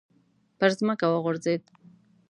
[0.57, 1.63] پر ځمکه وغورځېد.